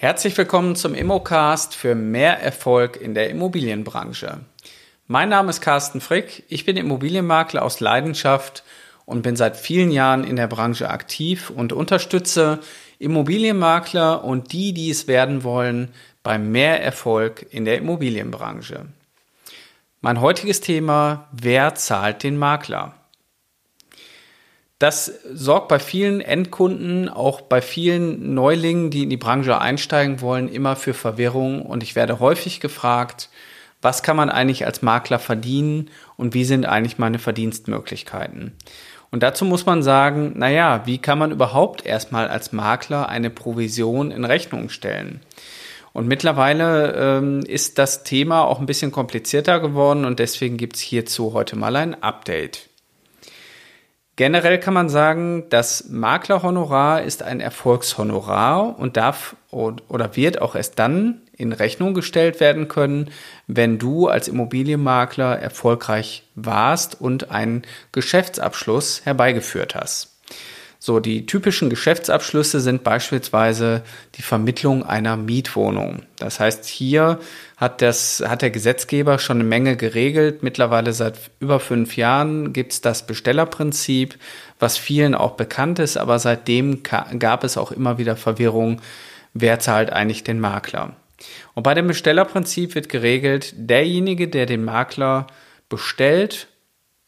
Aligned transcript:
Herzlich 0.00 0.38
willkommen 0.38 0.76
zum 0.76 0.94
Immocast 0.94 1.74
für 1.74 1.96
mehr 1.96 2.40
Erfolg 2.40 3.00
in 3.00 3.14
der 3.14 3.30
Immobilienbranche. 3.30 4.38
Mein 5.08 5.28
Name 5.28 5.50
ist 5.50 5.60
Carsten 5.60 6.00
Frick, 6.00 6.44
ich 6.48 6.64
bin 6.64 6.76
Immobilienmakler 6.76 7.64
aus 7.64 7.80
Leidenschaft 7.80 8.62
und 9.06 9.22
bin 9.22 9.34
seit 9.34 9.56
vielen 9.56 9.90
Jahren 9.90 10.22
in 10.22 10.36
der 10.36 10.46
Branche 10.46 10.88
aktiv 10.88 11.50
und 11.50 11.72
unterstütze 11.72 12.60
Immobilienmakler 13.00 14.22
und 14.22 14.52
die, 14.52 14.72
die 14.72 14.88
es 14.88 15.08
werden 15.08 15.42
wollen, 15.42 15.88
bei 16.22 16.38
mehr 16.38 16.80
Erfolg 16.80 17.44
in 17.50 17.64
der 17.64 17.78
Immobilienbranche. 17.78 18.86
Mein 20.00 20.20
heutiges 20.20 20.60
Thema, 20.60 21.26
wer 21.32 21.74
zahlt 21.74 22.22
den 22.22 22.38
Makler? 22.38 22.94
Das 24.78 25.12
sorgt 25.32 25.68
bei 25.68 25.80
vielen 25.80 26.20
Endkunden, 26.20 27.08
auch 27.08 27.40
bei 27.40 27.60
vielen 27.60 28.34
Neulingen, 28.34 28.90
die 28.90 29.02
in 29.02 29.10
die 29.10 29.16
Branche 29.16 29.60
einsteigen 29.60 30.20
wollen, 30.20 30.48
immer 30.48 30.76
für 30.76 30.94
Verwirrung. 30.94 31.62
Und 31.62 31.82
ich 31.82 31.96
werde 31.96 32.20
häufig 32.20 32.60
gefragt, 32.60 33.28
was 33.82 34.04
kann 34.04 34.16
man 34.16 34.30
eigentlich 34.30 34.66
als 34.66 34.82
Makler 34.82 35.18
verdienen 35.18 35.90
und 36.16 36.34
wie 36.34 36.44
sind 36.44 36.64
eigentlich 36.64 36.98
meine 36.98 37.18
Verdienstmöglichkeiten? 37.18 38.52
Und 39.10 39.22
dazu 39.22 39.44
muss 39.44 39.66
man 39.66 39.82
sagen, 39.82 40.34
naja, 40.36 40.82
wie 40.84 40.98
kann 40.98 41.18
man 41.18 41.32
überhaupt 41.32 41.84
erstmal 41.86 42.28
als 42.28 42.52
Makler 42.52 43.08
eine 43.08 43.30
Provision 43.30 44.10
in 44.10 44.24
Rechnung 44.24 44.68
stellen? 44.68 45.20
Und 45.92 46.06
mittlerweile 46.06 46.92
ähm, 46.92 47.40
ist 47.40 47.78
das 47.78 48.04
Thema 48.04 48.44
auch 48.44 48.60
ein 48.60 48.66
bisschen 48.66 48.92
komplizierter 48.92 49.58
geworden 49.58 50.04
und 50.04 50.18
deswegen 50.18 50.56
gibt 50.56 50.76
es 50.76 50.82
hierzu 50.82 51.32
heute 51.32 51.56
mal 51.56 51.74
ein 51.74 52.00
Update. 52.02 52.67
Generell 54.18 54.58
kann 54.58 54.74
man 54.74 54.88
sagen, 54.88 55.44
das 55.48 55.90
Maklerhonorar 55.90 57.04
ist 57.04 57.22
ein 57.22 57.38
Erfolgshonorar 57.38 58.76
und 58.76 58.96
darf 58.96 59.36
oder 59.52 60.16
wird 60.16 60.42
auch 60.42 60.56
erst 60.56 60.80
dann 60.80 61.20
in 61.36 61.52
Rechnung 61.52 61.94
gestellt 61.94 62.40
werden 62.40 62.66
können, 62.66 63.12
wenn 63.46 63.78
du 63.78 64.08
als 64.08 64.26
Immobilienmakler 64.26 65.38
erfolgreich 65.38 66.24
warst 66.34 67.00
und 67.00 67.30
einen 67.30 67.62
Geschäftsabschluss 67.92 69.02
herbeigeführt 69.04 69.76
hast. 69.76 70.16
So, 70.80 70.98
die 70.98 71.26
typischen 71.26 71.70
Geschäftsabschlüsse 71.70 72.60
sind 72.60 72.82
beispielsweise 72.82 73.82
die 74.16 74.22
Vermittlung 74.22 74.84
einer 74.84 75.16
Mietwohnung. 75.16 76.02
Das 76.18 76.40
heißt, 76.40 76.64
hier 76.64 77.20
hat, 77.58 77.82
das, 77.82 78.22
hat 78.26 78.42
der 78.42 78.50
Gesetzgeber 78.50 79.18
schon 79.18 79.38
eine 79.38 79.48
Menge 79.48 79.76
geregelt. 79.76 80.44
Mittlerweile 80.44 80.92
seit 80.92 81.18
über 81.40 81.58
fünf 81.58 81.96
Jahren 81.96 82.52
gibt 82.52 82.72
es 82.72 82.80
das 82.80 83.04
Bestellerprinzip, 83.04 84.16
was 84.60 84.78
vielen 84.78 85.16
auch 85.16 85.32
bekannt 85.32 85.80
ist, 85.80 85.96
aber 85.96 86.20
seitdem 86.20 86.84
gab 86.84 87.42
es 87.42 87.58
auch 87.58 87.72
immer 87.72 87.98
wieder 87.98 88.14
Verwirrung, 88.14 88.80
wer 89.34 89.58
zahlt 89.58 89.92
eigentlich 89.92 90.22
den 90.22 90.38
Makler. 90.38 90.94
Und 91.54 91.64
bei 91.64 91.74
dem 91.74 91.88
Bestellerprinzip 91.88 92.76
wird 92.76 92.88
geregelt, 92.88 93.52
derjenige, 93.56 94.28
der 94.28 94.46
den 94.46 94.64
Makler 94.64 95.26
bestellt 95.68 96.46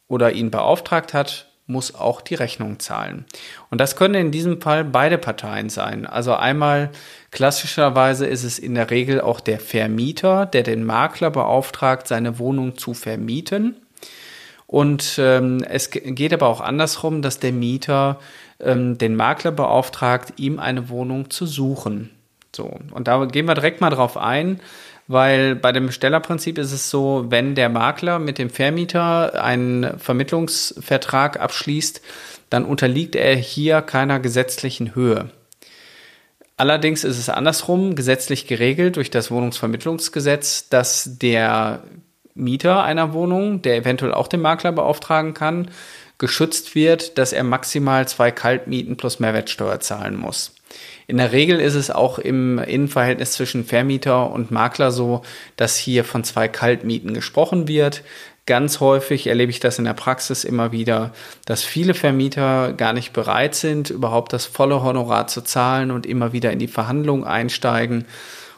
oder 0.09 0.33
ihn 0.33 0.51
beauftragt 0.51 1.15
hat, 1.15 1.50
muss 1.71 1.95
auch 1.95 2.21
die 2.21 2.35
Rechnung 2.35 2.79
zahlen. 2.79 3.25
Und 3.71 3.81
das 3.81 3.97
können 3.97 4.15
in 4.15 4.31
diesem 4.31 4.61
Fall 4.61 4.85
beide 4.85 5.19
Parteien 5.19 5.71
sein. 5.71 6.07
Also 6.07 6.35
einmal 6.35 6.91
klassischerweise 7.31 8.27
ist 8.27 8.45
es 8.45 8.59
in 8.59 8.75
der 8.75 8.91
Regel 8.91 9.21
auch 9.21 9.41
der 9.41 9.61
Vermieter, 9.61 10.47
der 10.47 10.63
den 10.63 10.85
Makler 10.85 11.31
beauftragt, 11.31 12.09
seine 12.09 12.39
Wohnung 12.39 12.77
zu 12.77 12.95
vermieten. 12.95 13.77
Und 14.67 15.17
ähm, 15.19 15.65
es 15.69 15.91
geht 15.91 16.33
aber 16.33 16.47
auch 16.47 16.61
andersrum, 16.61 17.23
dass 17.23 17.41
der 17.41 17.53
Mieter 17.53 18.21
ähm, 18.61 18.99
den 18.99 19.17
Makler 19.17 19.51
beauftragt, 19.51 20.35
ihm 20.37 20.59
eine 20.59 20.89
Wohnung 20.89 21.31
zu 21.31 21.47
suchen. 21.47 22.11
So, 22.55 22.79
und 22.93 23.07
da 23.09 23.25
gehen 23.27 23.47
wir 23.47 23.55
direkt 23.55 23.81
mal 23.81 23.91
drauf 23.91 24.17
ein 24.17 24.61
weil 25.11 25.57
bei 25.57 25.73
dem 25.73 25.87
Bestellerprinzip 25.87 26.57
ist 26.57 26.71
es 26.71 26.89
so, 26.89 27.27
wenn 27.31 27.57
der 27.57 27.69
Makler 27.69 28.21
mit 28.21 28.39
dem 28.39 28.49
Vermieter 28.49 29.43
einen 29.43 29.99
Vermittlungsvertrag 29.99 31.41
abschließt, 31.41 32.01
dann 32.49 32.65
unterliegt 32.65 33.17
er 33.17 33.35
hier 33.35 33.83
keiner 33.83 34.21
gesetzlichen 34.21 34.95
Höhe. 34.95 35.31
Allerdings 36.57 37.03
ist 37.03 37.19
es 37.19 37.29
andersrum 37.29 37.97
gesetzlich 37.97 38.47
geregelt 38.47 38.95
durch 38.95 39.11
das 39.11 39.33
Wohnungsvermittlungsgesetz, 39.33 40.69
dass 40.69 41.19
der 41.19 41.83
Mieter 42.41 42.83
einer 42.83 43.13
Wohnung, 43.13 43.63
der 43.63 43.77
eventuell 43.77 44.15
auch 44.15 44.29
den 44.29 44.41
Makler 44.41 44.73
beauftragen 44.73 45.35
kann, 45.35 45.69
geschützt 46.19 46.75
wird, 46.75 47.19
dass 47.19 47.33
er 47.33 47.45
maximal 47.45 48.07
zwei 48.07 48.31
Kaltmieten 48.31 48.97
plus 48.97 49.21
Mehrwertsteuer 49.21 49.81
zahlen 49.81 50.17
muss. 50.17 50.55
In 51.07 51.17
der 51.17 51.33
Regel 51.33 51.59
ist 51.59 51.75
es 51.75 51.91
auch 51.91 52.19
im 52.19 52.59
Innenverhältnis 52.59 53.33
zwischen 53.33 53.65
Vermieter 53.65 54.31
und 54.31 54.53
Makler 54.53 54.93
so, 54.93 55.23
dass 55.57 55.77
hier 55.77 56.05
von 56.05 56.23
zwei 56.23 56.47
Kaltmieten 56.47 57.15
gesprochen 57.15 57.67
wird. 57.67 58.05
Ganz 58.47 58.81
häufig 58.81 59.27
erlebe 59.27 59.51
ich 59.51 59.61
das 59.61 59.79
in 59.79 59.85
der 59.85 59.95
Praxis 59.95 60.45
immer 60.45 60.73
wieder, 60.73 61.13
dass 61.47 61.63
viele 61.63 61.95
Vermieter 61.95 62.73
gar 62.73 62.93
nicht 62.93 63.13
bereit 63.13 63.55
sind, 63.55 63.91
überhaupt 63.91 64.33
das 64.33 64.47
volle 64.47 64.83
Honorar 64.83 65.27
zu 65.27 65.41
zahlen 65.43 65.91
und 65.91 66.07
immer 66.07 66.33
wieder 66.33 66.53
in 66.53 66.59
die 66.59 66.69
Verhandlungen 66.69 67.25
einsteigen. 67.25 68.05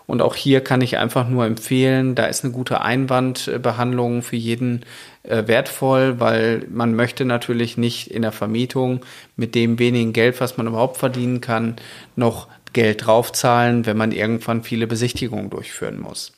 Und 0.07 0.23
auch 0.23 0.35
hier 0.35 0.63
kann 0.63 0.81
ich 0.81 0.99
einfach 0.99 1.29
nur 1.29 1.47
empfehlen, 1.47 2.15
da 2.15 2.27
ist 2.27 2.45
eine 2.45 2.53
gute 2.53 2.81
Einwandbehandlung 2.81 4.23
für 4.23 4.37
jeden 4.37 4.85
äh, 5.23 5.47
wertvoll, 5.47 6.21
weil 6.21 6.67
man 6.71 6.95
möchte 6.95 7.25
natürlich 7.25 7.77
nicht 7.77 8.09
in 8.09 8.23
der 8.23 8.33
Vermietung 8.33 9.01
mit 9.37 9.55
dem 9.55 9.79
wenigen 9.79 10.13
Geld, 10.13 10.41
was 10.41 10.57
man 10.57 10.67
überhaupt 10.67 10.97
verdienen 10.97 11.41
kann, 11.41 11.77
noch 12.17 12.49
Geld 12.73 13.07
draufzahlen, 13.07 13.87
wenn 13.87 13.97
man 13.97 14.13
irgendwann 14.13 14.63
viele 14.63 14.87
Besichtigungen 14.87 15.51
durchführen 15.51 16.01
muss. 16.01 16.33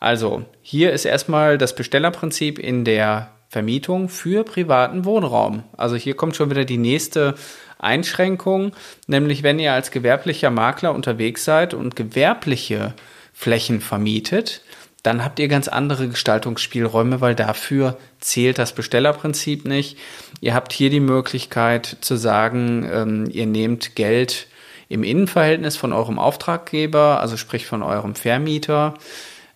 Also, 0.00 0.44
hier 0.62 0.92
ist 0.92 1.04
erstmal 1.04 1.58
das 1.58 1.74
Bestellerprinzip 1.74 2.58
in 2.58 2.84
der 2.84 3.32
Vermietung 3.48 4.08
für 4.08 4.44
privaten 4.44 5.04
Wohnraum. 5.04 5.64
Also 5.76 5.96
hier 5.96 6.14
kommt 6.14 6.36
schon 6.36 6.50
wieder 6.50 6.66
die 6.66 6.76
nächste 6.76 7.34
Einschränkung, 7.78 8.72
nämlich 9.06 9.42
wenn 9.42 9.58
ihr 9.58 9.72
als 9.72 9.90
gewerblicher 9.90 10.50
Makler 10.50 10.94
unterwegs 10.94 11.44
seid 11.44 11.74
und 11.74 11.96
gewerbliche 11.96 12.94
Flächen 13.32 13.80
vermietet, 13.80 14.62
dann 15.02 15.24
habt 15.24 15.38
ihr 15.38 15.48
ganz 15.48 15.68
andere 15.68 16.08
Gestaltungsspielräume, 16.08 17.20
weil 17.20 17.34
dafür 17.34 17.96
zählt 18.20 18.58
das 18.58 18.72
Bestellerprinzip 18.72 19.64
nicht. 19.64 19.96
Ihr 20.40 20.54
habt 20.54 20.72
hier 20.72 20.90
die 20.90 21.00
Möglichkeit 21.00 21.96
zu 22.00 22.16
sagen, 22.16 22.88
ähm, 22.92 23.30
ihr 23.30 23.46
nehmt 23.46 23.94
Geld 23.94 24.48
im 24.88 25.04
Innenverhältnis 25.04 25.76
von 25.76 25.92
eurem 25.92 26.18
Auftraggeber, 26.18 27.20
also 27.20 27.36
sprich 27.36 27.66
von 27.66 27.82
eurem 27.82 28.14
Vermieter. 28.14 28.94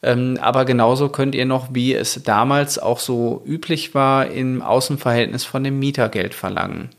Ähm, 0.03 0.39
aber 0.41 0.65
genauso 0.65 1.09
könnt 1.09 1.35
ihr 1.35 1.47
noch, 1.47 1.69
wie 1.73 1.95
es 1.95 2.23
damals 2.25 2.79
auch 2.79 2.99
so 2.99 3.43
üblich 3.47 3.95
war, 3.95 4.27
im 4.27 4.61
Außenverhältnis 4.61 5.45
von 5.45 5.63
dem 5.63 5.79
Mieter 5.79 6.09
Geld 6.09 6.35
verlangen. 6.35 6.91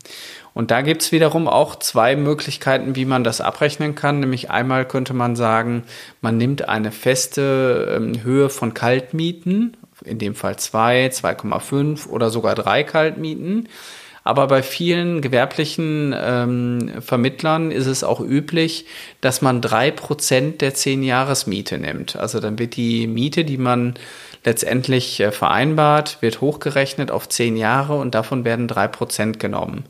Und 0.54 0.70
da 0.70 0.82
gibt's 0.82 1.10
wiederum 1.10 1.48
auch 1.48 1.76
zwei 1.76 2.14
Möglichkeiten, 2.14 2.94
wie 2.94 3.04
man 3.04 3.24
das 3.24 3.40
abrechnen 3.40 3.96
kann. 3.96 4.20
Nämlich 4.20 4.50
einmal 4.50 4.86
könnte 4.86 5.12
man 5.12 5.34
sagen, 5.34 5.82
man 6.20 6.38
nimmt 6.38 6.68
eine 6.68 6.92
feste 6.92 7.96
ähm, 7.96 8.22
Höhe 8.22 8.48
von 8.48 8.72
Kaltmieten, 8.72 9.76
in 10.04 10.18
dem 10.18 10.34
Fall 10.34 10.56
zwei, 10.56 11.08
2,5 11.08 12.08
oder 12.08 12.30
sogar 12.30 12.54
drei 12.54 12.84
Kaltmieten. 12.84 13.68
Aber 14.24 14.46
bei 14.46 14.62
vielen 14.62 15.20
gewerblichen 15.20 16.14
ähm, 16.18 16.92
Vermittlern 17.00 17.70
ist 17.70 17.86
es 17.86 18.02
auch 18.02 18.20
üblich, 18.20 18.86
dass 19.20 19.42
man 19.42 19.60
drei 19.60 19.90
Prozent 19.90 20.62
der 20.62 20.74
zehn 20.74 21.02
Jahresmiete 21.02 21.76
nimmt. 21.76 22.16
Also 22.16 22.40
dann 22.40 22.58
wird 22.58 22.76
die 22.76 23.06
Miete, 23.06 23.44
die 23.44 23.58
man 23.58 23.94
letztendlich 24.42 25.20
äh, 25.20 25.30
vereinbart, 25.30 26.22
wird 26.22 26.40
hochgerechnet 26.40 27.10
auf 27.10 27.28
zehn 27.28 27.56
Jahre 27.56 27.98
und 27.98 28.14
davon 28.14 28.46
werden 28.46 28.66
drei 28.66 28.88
Prozent 28.88 29.38
genommen. 29.38 29.84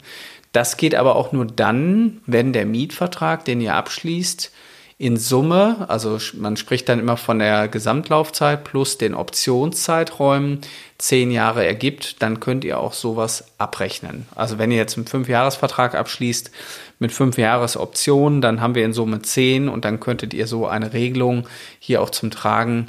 Das 0.50 0.76
geht 0.76 0.96
aber 0.96 1.14
auch 1.14 1.32
nur 1.32 1.46
dann, 1.46 2.20
wenn 2.26 2.52
der 2.52 2.66
Mietvertrag, 2.66 3.44
den 3.44 3.60
ihr 3.60 3.74
abschließt, 3.74 4.52
in 4.96 5.16
Summe, 5.16 5.86
also 5.88 6.18
man 6.34 6.56
spricht 6.56 6.88
dann 6.88 7.00
immer 7.00 7.16
von 7.16 7.40
der 7.40 7.66
Gesamtlaufzeit 7.66 8.62
plus 8.62 8.96
den 8.96 9.14
Optionszeiträumen, 9.14 10.60
zehn 10.98 11.32
Jahre 11.32 11.66
ergibt, 11.66 12.22
dann 12.22 12.38
könnt 12.38 12.64
ihr 12.64 12.78
auch 12.78 12.92
sowas 12.92 13.44
abrechnen. 13.58 14.26
Also 14.36 14.58
wenn 14.58 14.70
ihr 14.70 14.76
jetzt 14.76 14.96
einen 14.96 15.06
Fünfjahresvertrag 15.06 15.96
abschließt 15.96 16.52
mit 17.00 17.10
fünf 17.10 17.38
Jahresoptionen, 17.38 18.40
dann 18.40 18.60
haben 18.60 18.76
wir 18.76 18.84
in 18.84 18.92
Summe 18.92 19.20
zehn 19.22 19.68
und 19.68 19.84
dann 19.84 19.98
könntet 19.98 20.32
ihr 20.32 20.46
so 20.46 20.66
eine 20.66 20.92
Regelung 20.92 21.48
hier 21.80 22.00
auch 22.00 22.10
zum 22.10 22.30
Tragen 22.30 22.86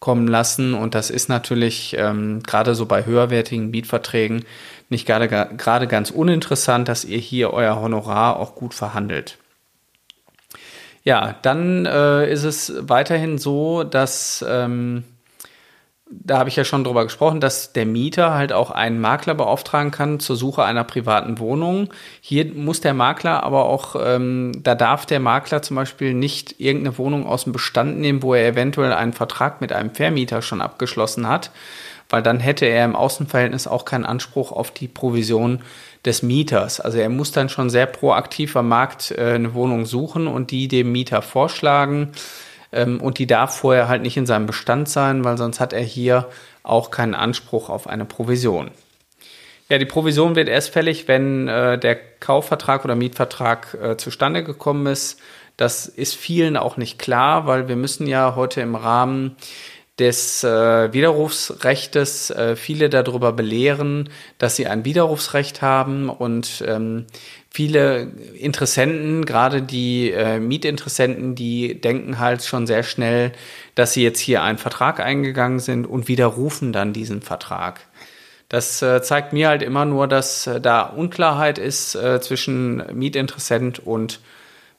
kommen 0.00 0.26
lassen. 0.26 0.74
Und 0.74 0.96
das 0.96 1.08
ist 1.08 1.28
natürlich 1.28 1.96
ähm, 1.96 2.42
gerade 2.42 2.74
so 2.74 2.86
bei 2.86 3.06
höherwertigen 3.06 3.70
Mietverträgen 3.70 4.44
nicht 4.90 5.06
gerade, 5.06 5.28
gerade 5.28 5.86
ganz 5.86 6.10
uninteressant, 6.10 6.88
dass 6.88 7.04
ihr 7.04 7.18
hier 7.18 7.52
euer 7.52 7.80
Honorar 7.80 8.38
auch 8.38 8.54
gut 8.54 8.74
verhandelt. 8.74 9.38
Ja, 11.04 11.34
dann 11.42 11.84
äh, 11.84 12.30
ist 12.32 12.44
es 12.44 12.72
weiterhin 12.88 13.36
so, 13.36 13.84
dass 13.84 14.44
ähm, 14.48 15.04
da 16.10 16.38
habe 16.38 16.50
ich 16.50 16.56
ja 16.56 16.64
schon 16.64 16.84
drüber 16.84 17.04
gesprochen, 17.04 17.40
dass 17.40 17.72
der 17.72 17.86
Mieter 17.86 18.34
halt 18.34 18.52
auch 18.52 18.70
einen 18.70 19.00
Makler 19.00 19.34
beauftragen 19.34 19.90
kann 19.90 20.20
zur 20.20 20.36
Suche 20.36 20.62
einer 20.62 20.84
privaten 20.84 21.38
Wohnung. 21.38 21.88
Hier 22.20 22.44
muss 22.52 22.80
der 22.82 22.92
Makler 22.92 23.42
aber 23.42 23.64
auch, 23.64 23.96
ähm, 23.98 24.52
da 24.62 24.74
darf 24.74 25.06
der 25.06 25.20
Makler 25.20 25.62
zum 25.62 25.76
Beispiel 25.76 26.12
nicht 26.12 26.60
irgendeine 26.60 26.98
Wohnung 26.98 27.26
aus 27.26 27.44
dem 27.44 27.54
Bestand 27.54 27.98
nehmen, 27.98 28.22
wo 28.22 28.34
er 28.34 28.46
eventuell 28.46 28.92
einen 28.92 29.14
Vertrag 29.14 29.62
mit 29.62 29.72
einem 29.72 29.94
Vermieter 29.94 30.42
schon 30.42 30.60
abgeschlossen 30.60 31.26
hat, 31.26 31.50
weil 32.10 32.22
dann 32.22 32.38
hätte 32.38 32.66
er 32.66 32.84
im 32.84 32.96
Außenverhältnis 32.96 33.66
auch 33.66 33.86
keinen 33.86 34.04
Anspruch 34.04 34.52
auf 34.52 34.72
die 34.72 34.88
Provision 34.88 35.62
des 36.04 36.22
Mieters. 36.22 36.80
Also 36.80 36.98
er 36.98 37.08
muss 37.08 37.32
dann 37.32 37.48
schon 37.48 37.70
sehr 37.70 37.86
proaktiv 37.86 38.56
am 38.56 38.68
Markt 38.68 39.10
äh, 39.12 39.32
eine 39.34 39.54
Wohnung 39.54 39.86
suchen 39.86 40.26
und 40.26 40.50
die 40.50 40.68
dem 40.68 40.92
Mieter 40.92 41.22
vorschlagen 41.22 42.12
und 42.74 43.18
die 43.18 43.26
darf 43.26 43.56
vorher 43.56 43.88
halt 43.88 44.02
nicht 44.02 44.16
in 44.16 44.26
seinem 44.26 44.46
Bestand 44.46 44.88
sein, 44.88 45.24
weil 45.24 45.38
sonst 45.38 45.60
hat 45.60 45.72
er 45.72 45.82
hier 45.82 46.28
auch 46.62 46.90
keinen 46.90 47.14
Anspruch 47.14 47.68
auf 47.68 47.86
eine 47.86 48.04
Provision. 48.04 48.70
Ja, 49.68 49.78
die 49.78 49.86
Provision 49.86 50.36
wird 50.36 50.48
erst 50.48 50.70
fällig, 50.70 51.08
wenn 51.08 51.48
äh, 51.48 51.78
der 51.78 51.96
Kaufvertrag 51.96 52.84
oder 52.84 52.94
Mietvertrag 52.96 53.74
äh, 53.80 53.96
zustande 53.96 54.44
gekommen 54.44 54.86
ist. 54.86 55.20
Das 55.56 55.86
ist 55.86 56.14
vielen 56.14 56.56
auch 56.56 56.76
nicht 56.76 56.98
klar, 56.98 57.46
weil 57.46 57.68
wir 57.68 57.76
müssen 57.76 58.06
ja 58.06 58.34
heute 58.34 58.60
im 58.60 58.74
Rahmen 58.74 59.36
des 59.98 60.42
äh, 60.42 60.92
Widerrufsrechtes 60.92 62.30
äh, 62.30 62.56
viele 62.56 62.90
darüber 62.90 63.32
belehren, 63.32 64.10
dass 64.38 64.56
sie 64.56 64.66
ein 64.66 64.84
Widerrufsrecht 64.84 65.62
haben 65.62 66.10
und 66.10 66.64
ähm, 66.66 67.06
viele 67.54 68.08
Interessenten, 68.36 69.24
gerade 69.24 69.62
die 69.62 70.10
äh, 70.10 70.40
Mietinteressenten, 70.40 71.36
die 71.36 71.80
denken 71.80 72.18
halt 72.18 72.42
schon 72.42 72.66
sehr 72.66 72.82
schnell, 72.82 73.30
dass 73.76 73.92
sie 73.92 74.02
jetzt 74.02 74.18
hier 74.18 74.42
einen 74.42 74.58
Vertrag 74.58 74.98
eingegangen 74.98 75.60
sind 75.60 75.86
und 75.86 76.08
widerrufen 76.08 76.72
dann 76.72 76.92
diesen 76.92 77.22
Vertrag. 77.22 77.80
Das 78.48 78.82
äh, 78.82 79.02
zeigt 79.02 79.32
mir 79.32 79.48
halt 79.48 79.62
immer 79.62 79.84
nur, 79.84 80.08
dass 80.08 80.48
äh, 80.48 80.60
da 80.60 80.82
Unklarheit 80.82 81.58
ist 81.58 81.94
äh, 81.94 82.20
zwischen 82.20 82.82
Mietinteressent 82.92 83.78
und 83.78 84.18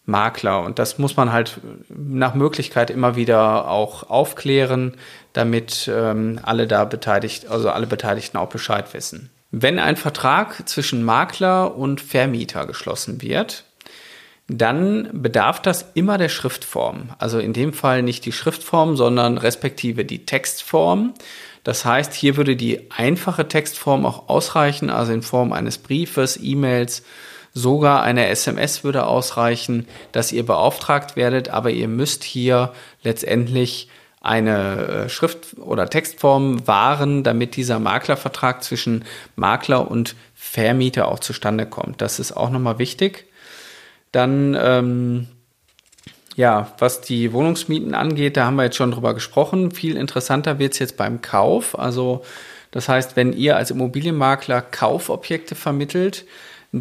Makler. 0.06 0.62
Und 0.62 0.78
das 0.78 0.98
muss 0.98 1.16
man 1.16 1.32
halt 1.32 1.62
nach 1.88 2.36
Möglichkeit 2.36 2.90
immer 2.90 3.16
wieder 3.16 3.70
auch 3.70 4.10
aufklären, 4.10 4.96
damit 5.32 5.90
ähm, 5.92 6.40
alle 6.44 6.68
da 6.68 6.84
beteiligt, 6.84 7.48
also 7.48 7.70
alle 7.70 7.88
Beteiligten 7.88 8.38
auch 8.38 8.50
Bescheid 8.50 8.94
wissen. 8.94 9.30
Wenn 9.58 9.80
ein 9.80 9.96
Vertrag 9.96 10.68
zwischen 10.68 11.02
Makler 11.02 11.78
und 11.78 12.02
Vermieter 12.02 12.66
geschlossen 12.66 13.22
wird, 13.22 13.64
dann 14.50 15.08
bedarf 15.14 15.62
das 15.62 15.92
immer 15.94 16.18
der 16.18 16.28
Schriftform. 16.28 17.12
Also 17.20 17.40
in 17.40 17.54
dem 17.54 17.72
Fall 17.72 18.04
nicht 18.04 18.26
die 18.26 18.34
Schriftform, 18.34 18.98
sondern 18.98 19.38
respektive 19.38 20.04
die 20.04 20.26
Textform. 20.26 21.14
Das 21.64 21.86
heißt, 21.86 22.14
hier 22.14 22.36
würde 22.36 22.58
die 22.58 22.92
einfache 22.92 23.48
Textform 23.48 24.06
auch 24.06 24.28
ausreichen, 24.28 24.90
also 24.90 25.14
in 25.14 25.22
Form 25.22 25.54
eines 25.54 25.78
Briefes, 25.78 26.38
E-Mails, 26.38 27.04
sogar 27.54 28.04
eine 28.04 28.28
SMS 28.28 28.84
würde 28.84 29.08
ausreichen, 29.08 29.88
dass 30.12 30.34
ihr 30.34 30.46
beauftragt 30.46 31.16
werdet, 31.16 31.48
aber 31.48 31.70
ihr 31.70 31.88
müsst 31.88 32.26
hier 32.26 32.74
letztendlich 33.04 33.88
eine 34.26 35.06
äh, 35.06 35.10
Schrift- 35.10 35.58
oder 35.60 35.90
Textform 35.90 36.68
wahren, 36.68 37.24
damit 37.24 37.56
dieser 37.56 37.80
Maklervertrag 37.80 38.64
zwischen 38.64 39.06
Makler 39.36 39.90
und 39.90 40.16
Vermieter 40.34 41.08
auch 41.08 41.20
zustande 41.20 41.66
kommt. 41.66 42.02
Das 42.02 42.20
ist 42.20 42.32
auch 42.32 42.50
nochmal 42.50 42.80
wichtig. 42.80 43.26
Dann, 44.12 44.58
ähm, 44.60 45.28
ja, 46.36 46.72
was 46.80 47.02
die 47.02 47.34
Wohnungsmieten 47.34 47.94
angeht, 47.94 48.36
da 48.36 48.46
haben 48.46 48.56
wir 48.56 48.64
jetzt 48.64 48.78
schon 48.78 48.92
drüber 48.92 49.14
gesprochen. 49.14 49.72
Viel 49.72 49.96
interessanter 49.96 50.58
wird 50.58 50.74
es 50.74 50.80
jetzt 50.80 50.98
beim 50.98 51.22
Kauf. 51.22 51.78
Also, 51.78 52.24
das 52.72 52.90
heißt, 52.90 53.16
wenn 53.16 53.32
ihr 53.32 53.56
als 53.56 53.72
Immobilienmakler 53.72 54.62
Kaufobjekte 54.62 55.56
vermittelt, 55.56 56.26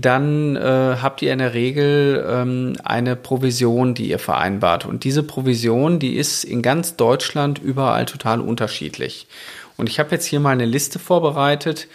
dann 0.01 0.57
äh, 0.57 0.97
habt 1.01 1.23
ihr 1.23 1.33
in 1.33 1.39
der 1.39 1.55
Regel 1.55 2.27
ähm, 2.29 2.77
eine 2.83 3.15
Provision, 3.15 3.95
die 3.95 4.09
ihr 4.09 4.19
vereinbart. 4.19 4.87
Und 4.87 5.05
diese 5.05 5.23
Provision, 5.23 6.01
die 6.01 6.17
ist 6.17 6.43
in 6.43 6.63
ganz 6.63 6.97
Deutschland 6.97 7.61
überall 7.61 8.05
total 8.05 8.41
unterschiedlich. 8.41 9.29
Und 9.77 9.89
ich 9.89 10.01
habe 10.01 10.11
jetzt 10.11 10.27
hier 10.27 10.41
mal 10.41 10.51
eine 10.51 10.65
Liste 10.65 10.99
vorbereitet. 10.99 11.87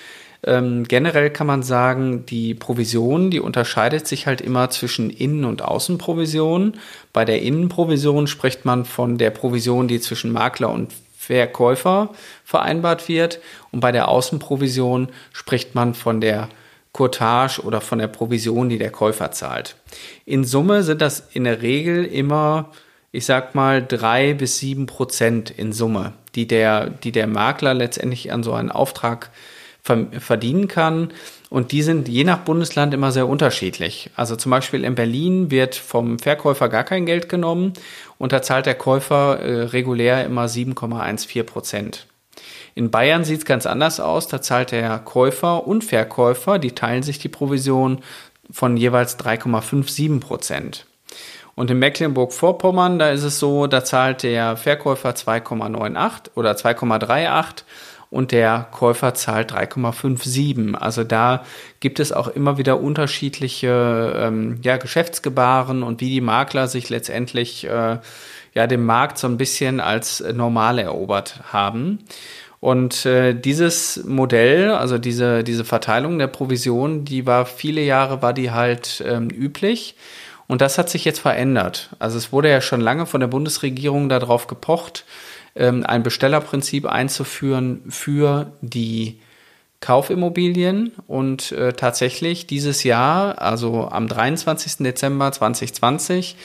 Ähm, 0.43 0.85
generell 0.87 1.29
kann 1.29 1.47
man 1.47 1.61
sagen, 1.61 2.25
die 2.25 2.53
Provision, 2.53 3.31
die 3.31 3.41
unterscheidet 3.41 4.07
sich 4.07 4.27
halt 4.27 4.39
immer 4.39 4.69
zwischen 4.69 5.09
Innen- 5.09 5.43
und 5.43 5.61
Außenprovision. 5.61 6.75
Bei 7.11 7.25
der 7.25 7.41
Innenprovision 7.41 8.27
spricht 8.27 8.63
man 8.63 8.85
von 8.85 9.17
der 9.17 9.31
Provision, 9.31 9.89
die 9.89 9.99
zwischen 9.99 10.31
Makler 10.31 10.69
und 10.69 10.93
Verkäufer 11.17 12.11
vereinbart 12.45 13.09
wird. 13.09 13.39
Und 13.71 13.81
bei 13.81 13.91
der 13.91 14.07
Außenprovision 14.07 15.09
spricht 15.33 15.75
man 15.75 15.93
von 15.93 16.21
der 16.21 16.47
Courtage 16.93 17.61
oder 17.61 17.81
von 17.81 17.99
der 17.99 18.07
Provision, 18.07 18.69
die 18.69 18.77
der 18.77 18.91
Käufer 18.91 19.31
zahlt. 19.31 19.75
In 20.25 20.43
Summe 20.43 20.83
sind 20.83 21.01
das 21.01 21.27
in 21.31 21.43
der 21.43 21.61
Regel 21.61 22.03
immer, 22.05 22.71
ich 23.11 23.25
sag 23.25 23.55
mal, 23.55 23.85
drei 23.85 24.33
bis 24.33 24.57
sieben 24.59 24.85
Prozent 24.85 25.49
in 25.51 25.71
Summe, 25.71 26.13
die 26.35 26.47
der, 26.47 26.89
die 26.89 27.11
der 27.11 27.27
Makler 27.27 27.73
letztendlich 27.73 28.31
an 28.31 28.43
so 28.43 28.53
einen 28.53 28.71
Auftrag 28.71 29.29
verdienen 29.81 30.67
kann. 30.67 31.11
Und 31.49 31.71
die 31.71 31.81
sind 31.81 32.07
je 32.07 32.23
nach 32.23 32.39
Bundesland 32.39 32.93
immer 32.93 33.11
sehr 33.11 33.27
unterschiedlich. 33.27 34.11
Also 34.15 34.35
zum 34.35 34.51
Beispiel 34.51 34.83
in 34.83 34.93
Berlin 34.93 35.49
wird 35.49 35.75
vom 35.75 36.19
Verkäufer 36.19 36.69
gar 36.69 36.83
kein 36.83 37.05
Geld 37.05 37.27
genommen 37.27 37.73
und 38.17 38.31
da 38.31 38.41
zahlt 38.41 38.67
der 38.67 38.75
Käufer 38.75 39.39
äh, 39.39 39.63
regulär 39.63 40.25
immer 40.25 40.45
7,14 40.45 41.43
Prozent. 41.43 42.07
In 42.75 42.91
Bayern 42.91 43.23
sieht 43.23 43.39
es 43.39 43.45
ganz 43.45 43.65
anders 43.65 43.99
aus. 43.99 44.27
Da 44.27 44.41
zahlt 44.41 44.71
der 44.71 44.99
Käufer 44.99 45.67
und 45.67 45.83
Verkäufer, 45.83 46.59
die 46.59 46.73
teilen 46.73 47.03
sich 47.03 47.19
die 47.19 47.29
Provision 47.29 47.99
von 48.51 48.77
jeweils 48.77 49.19
3,57 49.19 50.19
Prozent. 50.19 50.85
Und 51.55 51.69
in 51.69 51.79
Mecklenburg-Vorpommern, 51.79 52.99
da 52.99 53.09
ist 53.09 53.23
es 53.23 53.37
so, 53.37 53.67
da 53.67 53.83
zahlt 53.83 54.23
der 54.23 54.55
Verkäufer 54.55 55.09
2,98 55.09 56.29
oder 56.35 56.53
2,38 56.53 57.63
und 58.09 58.31
der 58.31 58.67
Käufer 58.71 59.13
zahlt 59.13 59.53
3,57. 59.53 60.73
Also 60.73 61.03
da 61.03 61.43
gibt 61.79 61.99
es 61.99 62.11
auch 62.11 62.27
immer 62.27 62.57
wieder 62.57 62.79
unterschiedliche 62.79 64.13
ähm, 64.15 64.59
ja, 64.63 64.77
Geschäftsgebaren 64.77 65.83
und 65.83 66.01
wie 66.01 66.09
die 66.09 66.21
Makler 66.21 66.67
sich 66.67 66.89
letztendlich 66.89 67.65
äh, 67.65 67.97
ja 68.53 68.67
den 68.67 68.85
Markt 68.85 69.17
so 69.17 69.27
ein 69.27 69.37
bisschen 69.37 69.79
als 69.79 70.23
normal 70.33 70.79
erobert 70.79 71.41
haben. 71.51 71.99
Und 72.59 73.05
äh, 73.05 73.33
dieses 73.33 74.03
Modell, 74.03 74.71
also 74.71 74.97
diese, 74.97 75.43
diese 75.43 75.63
Verteilung 75.63 76.19
der 76.19 76.27
Provision, 76.27 77.05
die 77.05 77.25
war 77.25 77.45
viele 77.45 77.81
Jahre, 77.81 78.21
war 78.21 78.33
die 78.33 78.51
halt 78.51 79.03
ähm, 79.07 79.29
üblich. 79.29 79.95
Und 80.47 80.61
das 80.61 80.77
hat 80.77 80.89
sich 80.89 81.05
jetzt 81.05 81.19
verändert. 81.19 81.89
Also 81.99 82.17
es 82.17 82.33
wurde 82.33 82.49
ja 82.49 82.59
schon 82.59 82.81
lange 82.81 83.05
von 83.05 83.21
der 83.21 83.27
Bundesregierung 83.27 84.09
darauf 84.09 84.47
gepocht, 84.47 85.05
ähm, 85.55 85.85
ein 85.85 86.03
Bestellerprinzip 86.03 86.85
einzuführen 86.85 87.81
für 87.87 88.51
die 88.61 89.19
Kaufimmobilien. 89.79 90.91
Und 91.07 91.53
äh, 91.53 91.71
tatsächlich 91.73 92.45
dieses 92.45 92.83
Jahr, 92.83 93.41
also 93.41 93.87
am 93.87 94.09
23. 94.09 94.83
Dezember 94.83 95.31
2020, 95.31 96.35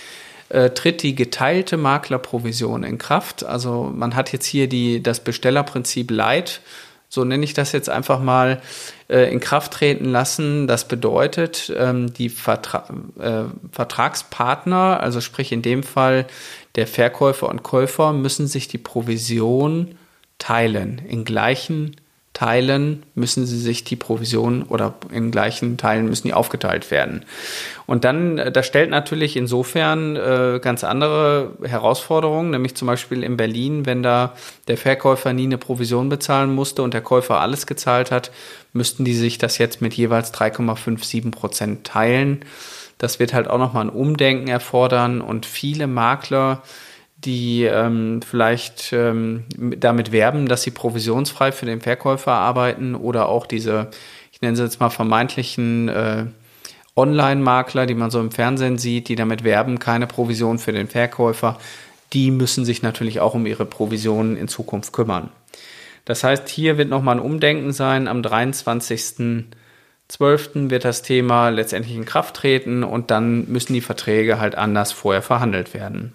äh, 0.49 0.71
tritt 0.71 1.03
die 1.03 1.15
geteilte 1.15 1.77
Maklerprovision 1.77 2.83
in 2.85 2.99
Kraft. 2.99 3.45
Also 3.45 3.93
man 3.95 4.15
hat 4.15 4.33
jetzt 4.33 4.47
hier 4.47 4.69
die, 4.69 5.03
das 5.03 5.21
Bestellerprinzip 5.21 6.11
Light, 6.11 6.61
so 7.09 7.25
nenne 7.25 7.45
ich 7.45 7.55
das 7.55 7.73
jetzt 7.73 7.89
einfach 7.89 8.21
mal, 8.21 8.61
äh, 9.09 9.31
in 9.33 9.41
Kraft 9.41 9.73
treten 9.73 10.07
lassen. 10.07 10.67
Das 10.67 10.89
bedeutet, 10.89 11.73
ähm, 11.77 12.13
die 12.13 12.29
Vertra 12.29 12.89
äh, 13.19 13.45
Vertragspartner, 13.73 15.01
also 15.01 15.21
sprich 15.21 15.53
in 15.53 15.63
dem 15.63 15.83
Fall 15.83 16.27
der 16.75 16.87
Verkäufer 16.87 17.49
und 17.49 17.63
Käufer, 17.63 18.13
müssen 18.13 18.47
sich 18.47 18.69
die 18.69 18.79
Provision 18.79 19.95
teilen 20.39 21.01
in 21.09 21.25
gleichen 21.25 21.97
Teilen 22.35 23.05
müssen 23.15 23.47
sie 23.47 23.59
sich 23.59 23.85
die 23.85 23.95
Provision 23.95 24.65
oder 24.65 24.95
in 25.13 25.31
gleichen 25.31 25.77
Teilen 25.77 26.07
müssen 26.07 26.27
die 26.27 26.35
aufgeteilt 26.35 26.91
werden. 26.91 27.25
Und 27.87 28.03
dann, 28.03 28.39
äh, 28.39 28.51
das 28.51 28.67
stellt 28.67 28.91
natürlich 28.91 29.37
insofern 29.37 30.17
äh, 30.17 30.59
ganz 30.61 30.83
andere 30.83 31.53
Herausforderungen, 31.63 32.51
nämlich 32.51 32.75
zum 32.75 32.87
Beispiel 32.87 33.23
in 33.23 33.37
Berlin, 33.37 33.87
wenn 33.87 34.03
da 34.03 34.35
der 34.67 34.77
Verkäufer 34.77 35.33
nie 35.33 35.45
eine 35.45 35.59
Provision 35.59 36.09
bezahlen 36.09 36.53
musste 36.53 36.83
und 36.83 36.93
der 36.93 37.03
Käufer 37.03 37.41
alles 37.41 37.69
gezahlt 37.69 38.11
hat, 38.11 38.33
müssten 38.73 39.05
die 39.05 39.15
sich 39.15 39.39
das 39.39 39.59
jetzt 39.59 39.81
mit 39.81 39.95
jeweils 39.95 40.35
3,57 40.35 41.31
Prozent 41.31 41.87
teilen. 41.87 42.45
Das 42.99 43.21
wird 43.21 43.33
halt 43.33 43.49
auch 43.49 43.59
nochmal 43.59 43.85
ein 43.85 43.91
Umdenken 43.91 44.49
erfordern 44.49 45.21
und 45.21 45.47
viele 45.47 45.87
Makler 45.87 46.63
die 47.25 47.65
ähm, 47.65 48.21
vielleicht 48.23 48.93
ähm, 48.93 49.45
damit 49.57 50.13
werben, 50.13 50.47
dass 50.47 50.63
sie 50.63 50.71
provisionsfrei 50.71 51.53
für 51.53 51.67
den 51.67 51.81
Verkäufer 51.81 52.33
arbeiten 52.33 52.95
oder 52.95 53.29
auch 53.29 53.47
diese, 53.47 53.89
ich 54.33 54.41
nenne 54.41 54.57
sie 54.57 54.63
jetzt 54.63 54.81
mal 54.81 54.91
vermeintlichen 54.91 55.89
äh, 55.89 56.27
Online-Makler, 56.97 57.87
die 57.87 57.95
man 57.95 58.11
so 58.11 58.21
im 58.21 58.31
Fernsehen 58.31 58.79
sieht, 58.79 59.09
die 59.09 59.17
damit 59.17 59.45
werben, 59.45 59.79
keine 59.79 60.07
Provision 60.07 60.59
für 60.59 60.73
den 60.73 60.89
Verkäufer, 60.89 61.59
die 62.13 62.31
müssen 62.31 62.65
sich 62.65 62.83
natürlich 62.83 63.21
auch 63.21 63.35
um 63.35 63.47
ihre 63.47 63.65
Provisionen 63.65 64.37
in 64.37 64.49
Zukunft 64.49 64.93
kümmern. 64.93 65.31
Das 66.05 66.23
heißt, 66.23 66.49
hier 66.49 66.79
wird 66.79 66.91
nochmal 66.91 67.17
ein 67.17 67.25
Umdenken 67.25 67.73
sein. 67.73 68.07
Am 68.09 68.21
23.12. 68.21 70.71
wird 70.71 70.85
das 70.85 71.03
Thema 71.03 71.49
letztendlich 71.49 71.97
in 71.97 72.05
Kraft 72.05 72.37
treten 72.37 72.85
und 72.85 73.11
dann 73.11 73.51
müssen 73.51 73.73
die 73.73 73.81
Verträge 73.81 74.39
halt 74.39 74.55
anders 74.55 74.93
vorher 74.93 75.23
verhandelt 75.23 75.75
werden. 75.75 76.15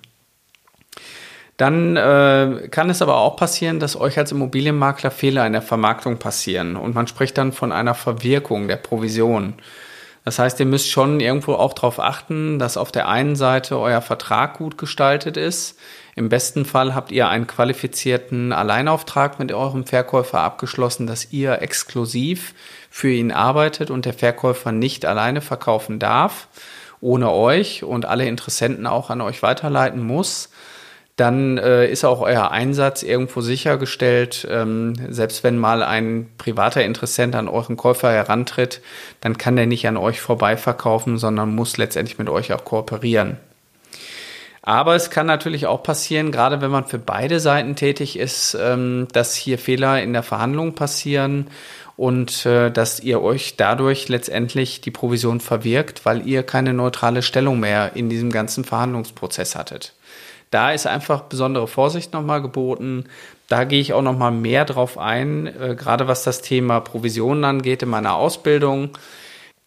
Dann 1.60 1.98
äh, 1.98 2.70
kann 2.72 2.90
es 2.90 3.02
aber 3.02 3.18
auch 3.18 3.36
passieren, 3.36 3.82
dass 3.82 4.00
euch 4.00 4.18
als 4.18 4.32
Immobilienmakler 4.32 5.12
Fehler 5.12 5.46
in 5.46 5.52
der 5.52 5.62
Vermarktung 5.62 6.18
passieren 6.18 6.78
und 6.78 6.96
man 6.96 7.06
spricht 7.06 7.38
dann 7.38 7.52
von 7.52 7.74
einer 7.74 7.96
Verwirkung 7.96 8.70
der 8.70 8.78
Provision. 8.78 9.56
Das 10.24 10.40
heißt, 10.40 10.62
ihr 10.62 10.66
müsst 10.66 10.90
schon 10.90 11.20
irgendwo 11.20 11.56
auch 11.56 11.74
darauf 11.74 12.00
achten, 12.00 12.60
dass 12.60 12.78
auf 12.78 12.94
der 12.94 13.10
einen 13.10 13.36
Seite 13.36 13.78
euer 13.78 14.00
Vertrag 14.00 14.58
gut 14.58 14.78
gestaltet 14.78 15.36
ist. 15.36 15.78
Im 16.16 16.30
besten 16.30 16.64
Fall 16.64 16.96
habt 16.96 17.12
ihr 17.12 17.28
einen 17.28 17.46
qualifizierten 17.46 18.54
Alleinauftrag 18.54 19.38
mit 19.38 19.52
eurem 19.52 19.86
Verkäufer 19.86 20.40
abgeschlossen, 20.40 21.08
dass 21.08 21.34
ihr 21.34 21.62
exklusiv 21.62 22.54
für 22.90 23.10
ihn 23.10 23.34
arbeitet 23.34 23.92
und 23.92 24.06
der 24.06 24.14
Verkäufer 24.14 24.72
nicht 24.72 25.06
alleine 25.06 25.42
verkaufen 25.42 26.00
darf, 26.00 26.48
ohne 27.02 27.30
euch 27.30 27.84
und 27.84 28.06
alle 28.06 28.28
Interessenten 28.28 28.88
auch 28.88 29.10
an 29.10 29.20
euch 29.20 29.44
weiterleiten 29.44 30.02
muss 30.02 30.52
dann 31.20 31.58
äh, 31.58 31.88
ist 31.88 32.06
auch 32.06 32.22
euer 32.22 32.52
Einsatz 32.52 33.04
irgendwo 33.04 33.42
sichergestellt. 33.42 34.48
Ähm, 34.50 34.94
selbst 35.10 35.44
wenn 35.44 35.58
mal 35.58 35.84
ein 35.84 36.30
privater 36.38 36.84
Interessent 36.84 37.36
an 37.36 37.48
euren 37.48 37.78
Käufer 37.78 38.12
herantritt, 38.12 38.82
dann 39.22 39.38
kann 39.38 39.56
der 39.56 39.68
nicht 39.68 39.88
an 39.88 39.98
euch 39.98 40.22
vorbei 40.22 40.58
verkaufen, 40.58 41.18
sondern 41.18 41.54
muss 41.54 41.78
letztendlich 41.78 42.18
mit 42.18 42.30
euch 42.30 42.54
auch 42.54 42.64
kooperieren. 42.64 43.38
Aber 44.62 44.96
es 44.96 45.10
kann 45.10 45.26
natürlich 45.26 45.66
auch 45.68 45.84
passieren, 45.84 46.32
gerade 46.32 46.62
wenn 46.62 46.70
man 46.70 46.86
für 46.86 47.00
beide 47.00 47.40
Seiten 47.40 47.76
tätig 47.76 48.18
ist, 48.18 48.58
ähm, 48.60 49.08
dass 49.12 49.36
hier 49.36 49.58
Fehler 49.58 50.02
in 50.02 50.14
der 50.14 50.24
Verhandlung 50.24 50.76
passieren 50.76 51.48
und 51.98 52.46
äh, 52.46 52.70
dass 52.70 53.00
ihr 53.00 53.22
euch 53.22 53.58
dadurch 53.58 54.10
letztendlich 54.10 54.80
die 54.80 54.92
Provision 54.92 55.40
verwirkt, 55.40 56.06
weil 56.06 56.26
ihr 56.28 56.44
keine 56.44 56.74
neutrale 56.74 57.24
Stellung 57.24 57.60
mehr 57.60 57.92
in 57.96 58.10
diesem 58.10 58.32
ganzen 58.32 58.64
Verhandlungsprozess 58.64 59.56
hattet. 59.56 59.94
Da 60.50 60.72
ist 60.72 60.88
einfach 60.88 61.22
besondere 61.22 61.68
Vorsicht 61.68 62.14
nochmal 62.14 62.42
geboten. 62.42 63.06
Da 63.48 63.64
gehe 63.64 63.80
ich 63.80 63.94
auch 63.94 64.02
nochmal 64.02 64.32
mehr 64.32 64.66
drauf 64.66 64.98
ein, 64.98 65.48
äh, 65.48 65.76
gerade 65.76 66.08
was 66.08 66.24
das 66.24 66.42
Thema 66.42 66.80
Provisionen 66.80 67.44
angeht 67.44 67.84
in 67.84 67.90
meiner 67.90 68.16
Ausbildung. 68.16 68.92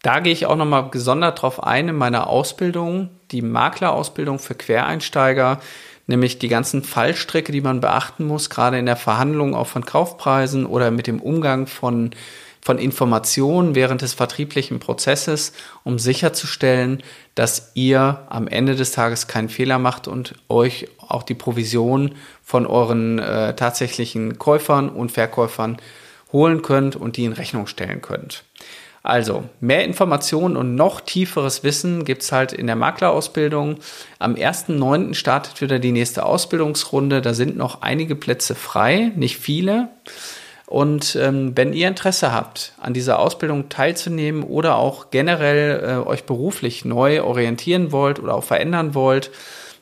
Da 0.03 0.19
gehe 0.19 0.33
ich 0.33 0.47
auch 0.47 0.57
nochmal 0.57 0.91
gesondert 0.91 1.43
drauf 1.43 1.63
ein 1.63 1.89
in 1.89 1.97
meiner 1.97 2.27
Ausbildung, 2.27 3.11
die 3.31 3.43
Maklerausbildung 3.43 4.41
für 4.41 4.57
Quereinsteiger, 4.57 5.61
nämlich 6.09 6.41
die 6.41 6.49
ganzen 6.49 6.83
Fallstricke, 6.83 7.53
die 7.53 7.61
man 7.61 7.81
beachten 7.81 8.27
muss, 8.27 8.51
gerade 8.51 8.79
in 8.79 8.87
der 8.87 8.97
Verhandlung 8.97 9.55
auch 9.55 9.69
von 9.69 9.85
Kaufpreisen 9.85 10.67
oder 10.67 10.91
mit 10.91 11.07
dem 11.07 11.21
Umgang 11.21 11.69
von 11.69 12.11
von 12.65 12.79
Informationen 12.79 13.75
während 13.75 14.03
des 14.03 14.15
vertrieblichen 14.15 14.79
Prozesses, 14.79 15.53
um 15.83 15.99
sicherzustellen, 15.99 17.03
dass 17.35 17.73
ihr 17.75 18.25
am 18.29 18.47
Ende 18.47 18.77
des 18.77 18.93
Tages 18.93 19.27
keinen 19.27 19.49
Fehler 19.49 19.79
macht 19.79 20.07
und 20.07 20.35
euch 20.49 20.89
auch 20.99 21.25
die 21.25 21.35
Provision 21.35 22.15
von 22.45 22.67
euren 22.67 23.19
äh, 23.19 23.55
tatsächlichen 23.57 24.39
Käufern 24.39 24.89
und 24.89 25.11
Verkäufern 25.11 25.79
holen 26.33 26.63
könnt 26.63 26.95
und 26.95 27.17
die 27.17 27.25
in 27.25 27.33
Rechnung 27.33 27.67
stellen 27.67 28.01
könnt. 28.01 28.45
Also, 29.03 29.43
mehr 29.61 29.85
Informationen 29.85 30.57
und 30.57 30.77
noch 30.77 31.01
tieferes 31.01 31.65
Wissen 31.65 32.05
gibt's 32.05 32.31
halt 32.31 32.53
in 32.53 32.69
der 32.69 32.77
Maklerausbildung. 32.77 33.79
Am 34.21 34.35
1.9. 34.35 35.15
startet 35.15 35.61
wieder 35.61 35.81
die 35.81 35.91
nächste 35.91 36.25
Ausbildungsrunde. 36.25 37.21
Da 37.21 37.35
sind 37.35 37.57
noch 37.57 37.83
einige 37.83 38.15
Plätze 38.15 38.55
frei, 38.55 39.11
nicht 39.17 39.39
viele. 39.39 39.89
Und 40.73 41.17
ähm, 41.17 41.53
wenn 41.55 41.75
ihr 41.75 41.87
Interesse 41.87 42.33
habt, 42.33 42.73
an 42.81 42.95
dieser 42.95 43.19
Ausbildung 43.19 43.69
teilzunehmen 43.69 44.43
oder 44.43 44.77
auch 44.77 45.11
generell 45.11 45.85
äh, 45.85 46.09
euch 46.09 46.25
beruflich 46.25 46.87
neu 46.87 47.23
orientieren 47.23 47.93
wollt 47.93 48.19
oder 48.19 48.35
auch 48.35 48.45
verändern 48.45 48.95
wollt, 48.95 49.31